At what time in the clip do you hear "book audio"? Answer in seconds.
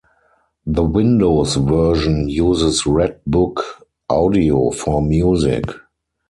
3.27-4.71